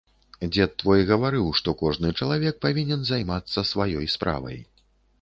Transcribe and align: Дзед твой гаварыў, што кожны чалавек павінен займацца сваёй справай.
Дзед 0.53 0.71
твой 0.83 1.03
гаварыў, 1.09 1.45
што 1.59 1.75
кожны 1.83 2.13
чалавек 2.21 2.59
павінен 2.67 3.07
займацца 3.13 3.69
сваёй 3.77 4.13
справай. 4.19 4.63